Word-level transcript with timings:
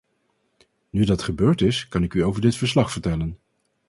Nu 0.89 1.03
dat 1.05 1.21
gebeurd 1.23 1.61
is, 1.61 1.87
kan 1.87 2.03
ik 2.03 2.13
u 2.13 2.23
over 2.23 2.41
dit 2.41 2.55
verslag 2.55 2.91
vertellen. 2.91 3.37